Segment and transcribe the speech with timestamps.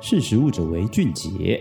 [0.00, 1.60] 识食物者为俊杰。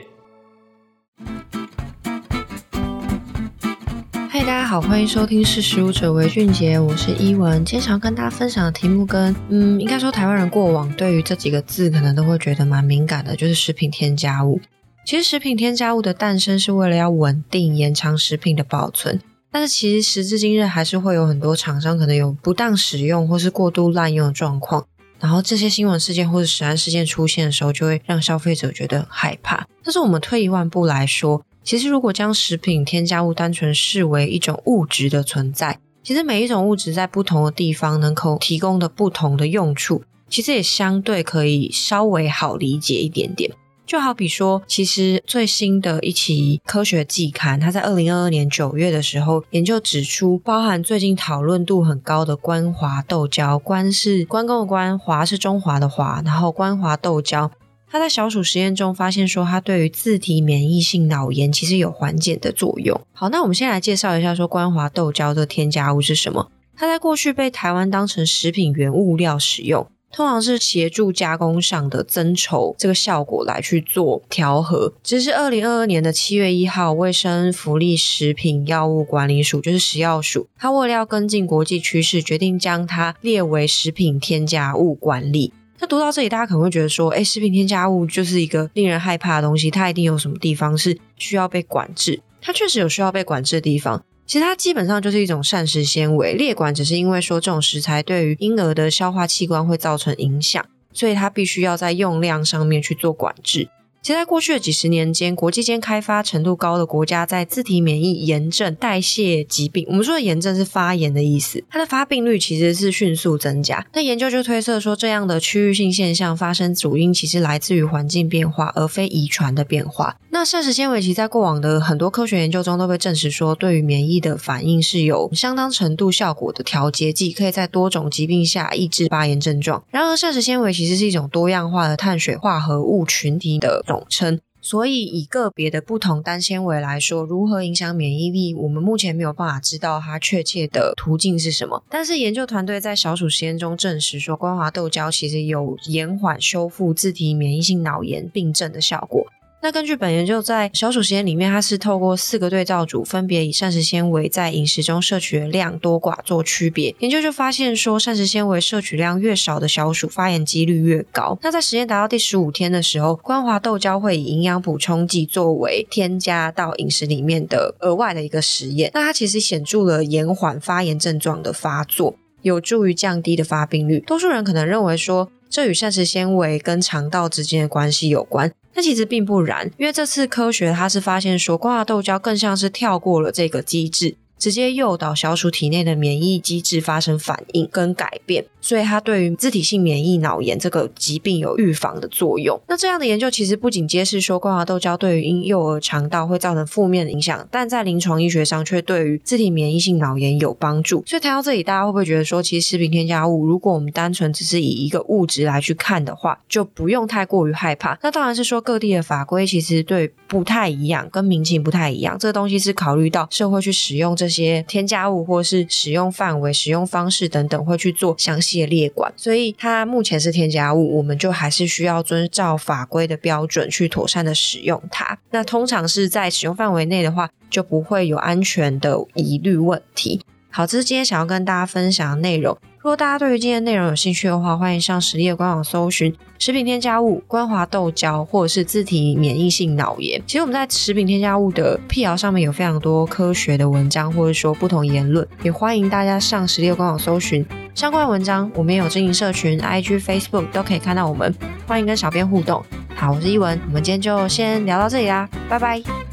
[4.29, 7.65] 嗨，大家好，欢迎收听识食物者为俊杰，我是依文。
[7.65, 14.61] 今天想要跟大家分享的题目跟，嗯，应该说台湾人过往对于这几个字可能都会觉得蛮敏感的，就是食品添加物。
[15.03, 19.19] 其实食品添加物的诞生是为了要稳定延长食品的保存，
[19.51, 24.85] 但是其实时至今日还是会有很多厂商可能有不当使用或是过度滥用的状况。
[25.19, 29.67] 然后这些新闻事件或者食安事件出现的时候，就会让消费者觉得害怕。
[29.83, 43.51] 但是我们退一万步来说，其实如果将食品添加物单纯视为一种物质的存在，其实每一种物质在不同的地方能够提供的不同的用处，其实也相对可以稍微好理解一点点。
[43.87, 57.49] 就好比说，其实最新的一期科学季刊，它在二零二二年九月的时候，研究指出，包含最近讨论度很高的关华豆胶，关是关公的关，华是中华的华，然后关华豆胶，
[57.89, 62.99] 它在小鼠实验中发现说，它对于自体免疫性脑炎其实有缓解的作用。
[63.13, 66.51] 好，那我们先来介绍一下说关华豆胶的添加物是什么？
[66.75, 69.87] 它在过去被台湾当成食品原物料使用。
[70.11, 74.93] 通常是协助加工上的增稠这个效果来去做调和。
[75.03, 85.53] 只是二零二二年的七月一号，卫生福利食品药物管理署就是食药署，它为了要跟进国际趋势，决定将它列为食品添加物管理。
[85.79, 92.19] 那读到这里，大家可能会觉得说，诶，食品添加物就是一个令人害怕的东西，它一定有什么地方是需要被管制？
[92.41, 94.03] 它确实有需要被管制的地方。
[94.27, 103.69] 其实它基本上就是一种膳食纤维，裂管只是因为说这种食材对于婴儿的消化器官会造成影响，所以它必须要在用量上面去做管制。
[104.01, 113.85] 其实在过去的几十年间，国际间开发程度高的国家在自体免疫炎症、代谢疾病，我们说的炎症是发炎的意思，它的发病率其实是迅速增加。
[113.93, 120.15] 那研究就推测说，这样的区域性现象发生主因其实来自于环境变化，而非遗传的变化。
[120.29, 129.83] 那膳食纤维其实在过往的很多科学研究中都被证实说，对于免疫的反应是有相当程度效果的调节剂，可以在多种疾病下抑制发炎症状。
[129.89, 141.81] 然而，膳食纤维其实是一种多样化的碳水化合物群体的总称，所以以个别的不同单纤维来说，如何影响免疫力，我们目前没有办法知道它确切的途径是什么。
[141.89, 149.25] 但是研究团队在小鼠实验中证实说，光滑豆胶其实有延缓修复自体免疫性脑炎病症的效果。
[149.59, 156.95] 那根据本研究，在小鼠实验里面，它是透过四个对照组，分别以膳食纤维在饮食中摄取的量多寡做区别。
[156.99, 161.37] 研究就发现说，膳食纤维摄取量越少的小鼠，发炎几率越高。
[161.41, 168.91] 那在实验达到第十五天的时候，光滑豆胶会以营养补充剂作为添加到饮食里面的额外的一个实验。
[168.93, 173.99] 那它其实显著了延缓发炎症状的发作，有助于降低的发病率。
[174.01, 178.53] 多数人可能认为说，这与膳食纤维跟肠道之间的关系有关。
[178.77, 184.13] 但其实并不然，因为这次科学它是发现说，光滑豆胶更像是跳过了这个机制。
[184.37, 192.59] 直接诱导小鼠体内的免疫机制发生反应跟改变，所以它对于自体性免疫脑炎这个疾病有预防的作用。
[192.67, 201.03] 那这样的研究其实不仅揭示说关华豆胶对于婴幼儿肠道会造成负面的影响，但在临床医学上却对于自体免疫性脑炎有帮助。
[201.07, 207.97] 所以谈到这里，大家会不会觉得说，其实食品添加物，如果我们单纯只是以一个物质来去看的话，就不用太过于害怕？
[208.03, 212.15] 那当然是说各地的法规其实对不太一样，跟民情不太一样。
[212.19, 214.26] 这个东西是考虑到社会去使用这。
[214.27, 219.11] 这些添加物或是使用范围、使用方式等等，会去做详细的列管。
[219.15, 225.17] 所以它目前是添加物，我们就还是需要遵照法规的标准去妥善的使用它。
[225.31, 230.21] 那通常是在使用范围内的话，就不会有安全的疑虑问题。
[230.49, 232.57] 好，这是今天想要跟大家分享的内容。
[232.87, 240.23] 如果大家对于今天内容有兴趣的话，欢迎上食力的官网搜寻食品添加物关华豆胶，或者是自体免疫性脑炎。
[240.25, 248.49] 其实我们在食品添加物的辟谣上面有非常多科学的文章，或者说不同言论，也欢迎大家上食力的官网搜寻相关文章。
[248.55, 251.35] 我们也有经营社群，IG、Facebook 都可以看到我们。
[251.67, 252.63] 欢迎跟小编互动。
[252.95, 256.06] 好，我是依文，我们今天就先聊到这里啦，拜拜。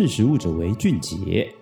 [0.00, 1.59] 识时务者为俊杰。